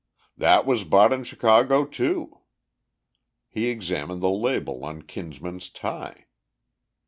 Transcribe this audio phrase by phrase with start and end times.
[0.35, 2.39] "That was bought in Chicago, too."
[3.47, 6.25] He examined the label on Kinsman's tie.